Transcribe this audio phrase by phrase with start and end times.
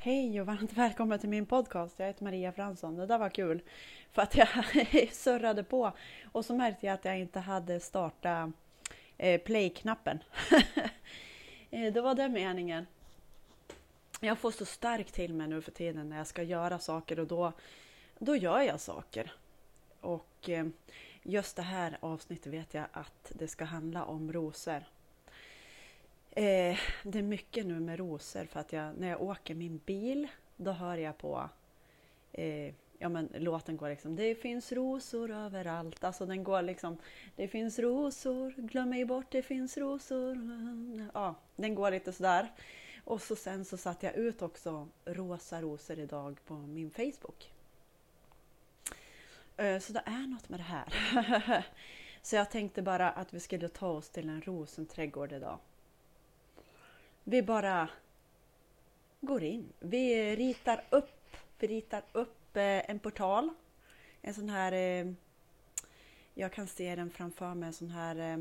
[0.00, 1.98] Hej och varmt välkommen till min podcast.
[1.98, 2.96] Jag heter Maria Fransson.
[2.96, 3.60] Det där var kul
[4.12, 4.48] för att jag
[5.12, 5.92] surrade på
[6.32, 8.50] och så märkte jag att jag inte hade startat
[9.16, 10.18] eh, play-knappen.
[11.70, 12.86] Eh, det var den meningen.
[14.20, 17.26] Jag får så starkt till mig nu för tiden när jag ska göra saker och
[17.26, 17.52] då,
[18.18, 19.32] då gör jag saker.
[20.00, 20.66] Och eh,
[21.22, 24.84] just det här avsnittet vet jag att det ska handla om rosor.
[26.30, 30.28] Eh, det är mycket nu med rosor för att jag, när jag åker min bil
[30.56, 31.48] då hör jag på
[32.32, 36.04] eh, ja men låten går liksom Det finns rosor överallt.
[36.04, 36.98] Alltså den går liksom
[37.36, 40.38] Det finns rosor, glöm ej bort det finns rosor.
[41.14, 42.52] Ja, den går lite sådär.
[43.04, 47.52] Och så sen så satte jag ut också rosa rosor idag på min Facebook.
[49.56, 51.66] Eh, så det är något med det här.
[52.22, 55.58] Så jag tänkte bara att vi skulle ta oss till en rosenträdgård idag.
[57.30, 57.88] Vi bara
[59.20, 59.72] går in.
[59.78, 63.50] Vi ritar upp, vi ritar upp eh, en portal.
[64.22, 65.12] En sån här, eh,
[66.34, 68.38] jag kan se den framför mig, en sån här eh,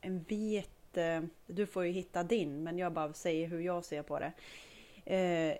[0.00, 0.98] en vit,
[1.46, 4.32] du får ju hitta din, men jag bara säger hur jag ser på det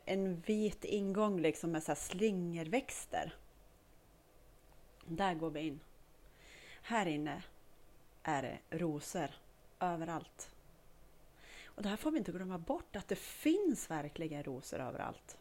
[0.04, 3.34] en vit ingång liksom med så här slingerväxter.
[5.06, 5.80] Där går vi in.
[6.82, 7.42] Här inne
[8.22, 9.30] är det rosor
[9.80, 10.50] överallt.
[11.78, 15.38] Och det här får vi inte glömma bort att det finns verkligen rosor överallt.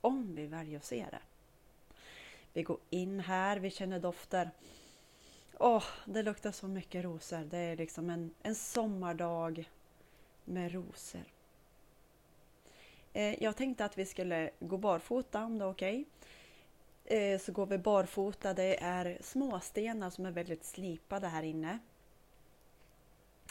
[0.00, 1.20] Om vi väljer att se det.
[2.52, 4.50] Vi går in här, vi känner dofter.
[5.58, 7.38] Åh, oh, det luktar så mycket rosor.
[7.38, 9.70] Det är liksom en, en sommardag
[10.44, 11.24] med rosor.
[13.12, 16.04] Eh, jag tänkte att vi skulle gå barfota om det är okej.
[17.04, 17.18] Okay.
[17.18, 18.54] Eh, så går vi barfota.
[18.54, 21.78] Det är småstenar som är väldigt slipade här inne.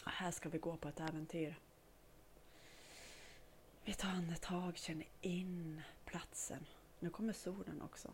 [0.08, 1.60] Här ska vi gå på ett äventyr.
[3.86, 6.66] Vi tar andetag, känner in platsen.
[7.00, 8.14] Nu kommer solen också.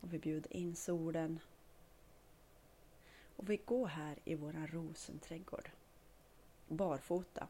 [0.00, 1.40] Och vi bjuder in solen.
[3.36, 5.70] Och vi går här i våran rosenträdgård.
[6.68, 7.48] Barfota.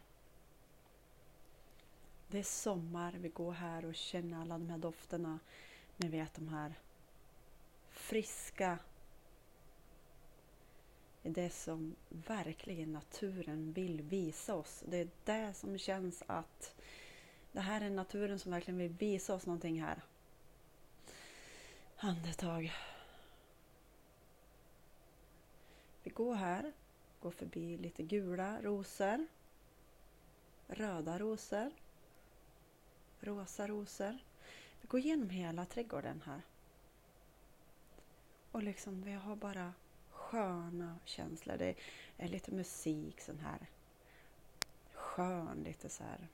[2.28, 5.38] Det är sommar, vi går här och känner alla de här dofterna.
[5.96, 6.74] Ni vet de här
[7.90, 8.78] friska
[11.22, 14.82] det som verkligen naturen vill visa oss.
[14.86, 16.74] Det är det som känns att
[17.52, 20.02] det här är naturen som verkligen vill visa oss någonting här.
[21.96, 22.72] Andetag.
[26.02, 26.72] Vi går här,
[27.20, 29.26] går förbi lite gula rosor,
[30.66, 31.70] röda rosor,
[33.20, 34.18] rosa rosor.
[34.80, 36.42] Vi går igenom hela trädgården här.
[38.52, 39.72] Och liksom vi har bara
[40.32, 41.56] sköna känslor.
[41.56, 41.74] Det
[42.16, 43.66] är lite musik sån här
[44.92, 46.28] skön, lite så här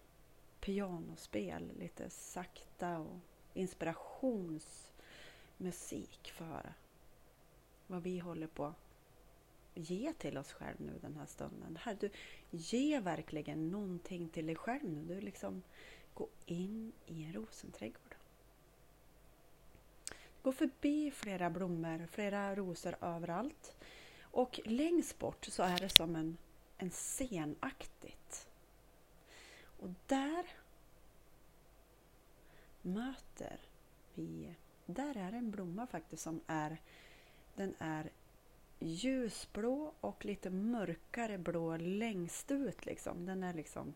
[0.60, 3.19] pianospel, lite sakta och
[3.54, 6.72] inspirationsmusik för
[7.87, 8.75] vad vi håller på
[9.75, 11.78] ge till oss själva nu den här stunden.
[11.81, 12.10] Här, du
[12.50, 15.14] ge verkligen någonting till dig själv nu.
[15.14, 15.62] Du liksom
[16.14, 18.07] gå in i en rosenträdgård.
[20.43, 23.76] Gå förbi flera blommor, flera rosor överallt.
[24.21, 26.37] Och längst bort så är det som en,
[26.76, 28.49] en scenaktigt.
[29.62, 30.47] Och där
[32.82, 33.60] möter
[34.15, 34.54] vi,
[34.87, 36.81] där är en blomma faktiskt som är,
[37.55, 38.10] den är
[38.78, 43.26] ljusblå och lite mörkare blå längst ut liksom.
[43.26, 43.94] Den är liksom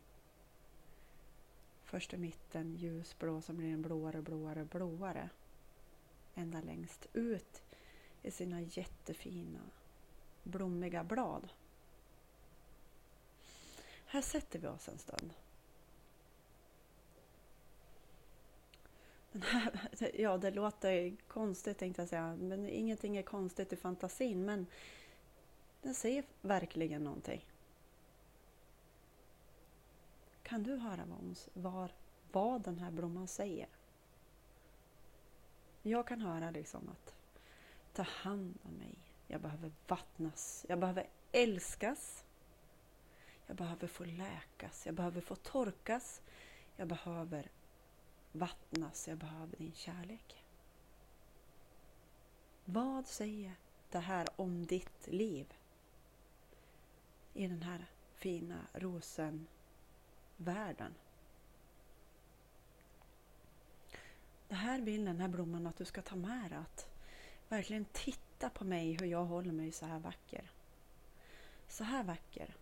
[1.93, 5.29] Först i mitten ljusblå, som blir den blåare, blåare, blåare.
[6.35, 7.63] Ända längst ut
[8.23, 9.61] i sina jättefina
[10.43, 11.49] blommiga blad.
[14.07, 15.35] Här sätter vi oss en stund.
[19.33, 19.91] Den här,
[20.21, 24.45] ja, det låter konstigt tänkte jag säga, men ingenting är konstigt i fantasin.
[24.45, 24.67] Men
[25.83, 27.47] den säger verkligen någonting.
[30.43, 31.91] Kan du höra vad, hon, var,
[32.33, 33.69] vad den här blomman säger?
[35.83, 37.15] Jag kan höra liksom att
[37.93, 38.99] ta hand om mig.
[39.27, 40.67] Jag behöver vattnas.
[40.69, 42.25] Jag behöver älskas.
[43.47, 44.87] Jag behöver få läkas.
[44.87, 46.21] Jag behöver få torkas.
[46.77, 47.51] Jag behöver
[48.33, 49.09] vattnas.
[49.09, 50.45] Jag behöver din kärlek.
[52.65, 53.55] Vad säger
[53.91, 55.55] det här om ditt liv?
[57.35, 59.47] I den här fina rosen
[60.37, 60.95] världen.
[64.42, 66.59] Det här vill den här blomman att du ska ta med dig.
[66.59, 66.91] Att
[67.49, 70.51] verkligen titta på mig hur jag håller mig så här vacker.
[71.69, 72.57] Så här vacker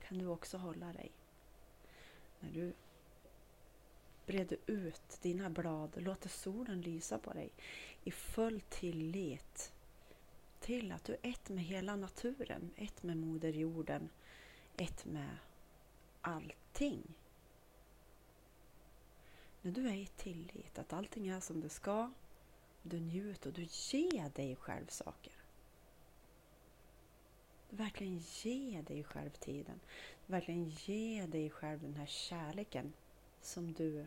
[0.00, 1.12] kan du också hålla dig.
[2.40, 2.72] När du
[4.26, 7.50] breder ut dina blad och låter solen lysa på dig
[8.04, 9.72] i full tillit
[10.60, 14.08] till att du är ett med hela naturen, ett med Moder Jorden,
[14.76, 15.36] ett med
[16.20, 17.17] allting.
[19.62, 22.10] När du är i tillit att allting är som det ska,
[22.82, 25.32] du njuter och du ger dig själv saker.
[27.70, 29.80] Du verkligen ger dig själv tiden.
[30.26, 32.92] Du verkligen ger dig själv den här kärleken
[33.40, 34.06] som du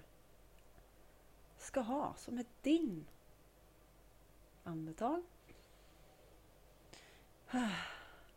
[1.58, 3.06] ska ha, som är din.
[4.64, 5.24] Andetag.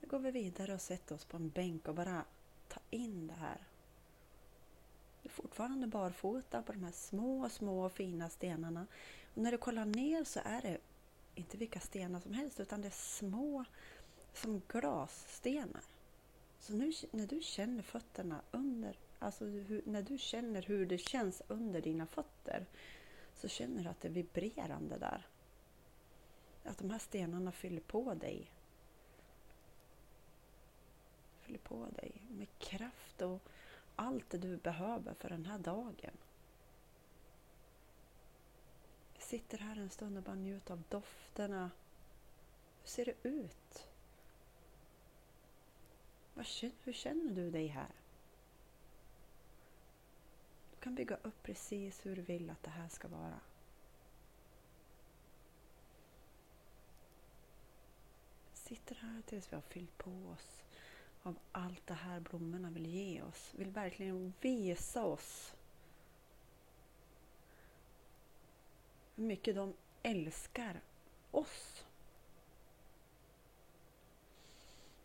[0.00, 2.24] Nu går vi vidare och sätter oss på en bänk och bara
[2.68, 3.58] tar in det här.
[5.34, 8.86] Du är fortfarande barfota på de här små, små fina stenarna.
[9.34, 10.78] Och när du kollar ner så är det
[11.34, 13.64] inte vilka stenar som helst utan det är små
[14.34, 15.82] som glasstenar.
[16.58, 21.42] Så nu när du känner fötterna under, alltså hur, när du känner hur det känns
[21.48, 22.66] under dina fötter
[23.34, 25.26] så känner du att det är vibrerande där.
[26.64, 28.50] Att de här stenarna fyller på dig.
[31.40, 33.42] Fyller på dig med kraft och
[33.96, 36.16] allt det du behöver för den här dagen.
[39.14, 41.70] Jag sitter här en stund och bara njuter av dofterna.
[42.80, 43.88] Hur ser det ut?
[46.84, 47.94] Hur känner du dig här?
[50.70, 53.40] Du kan bygga upp precis hur du vill att det här ska vara.
[58.64, 60.63] sitter här tills vi har fyllt på oss
[61.24, 63.52] av allt det här blommorna vill ge oss.
[63.54, 65.54] Vill verkligen visa oss
[69.14, 70.80] hur mycket de älskar
[71.30, 71.84] oss.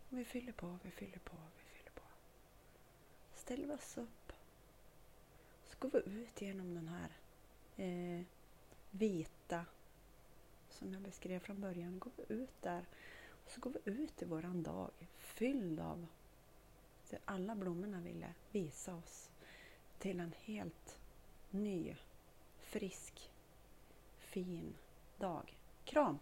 [0.09, 2.01] Vi fyller på, vi fyller på, vi fyller på.
[3.33, 4.33] Ställer vi oss upp.
[5.65, 7.09] Så går vi ut genom den här
[7.77, 8.25] eh,
[8.91, 9.65] vita
[10.69, 11.99] som jag beskrev från början.
[11.99, 12.85] Går vi ut där
[13.49, 16.07] så går vi ut i våran dag fylld av
[17.09, 19.29] det alla blommorna ville visa oss
[19.99, 20.99] till en helt
[21.49, 21.95] ny,
[22.59, 23.31] frisk,
[24.17, 24.75] fin
[25.17, 25.57] dag.
[25.85, 26.19] Kram!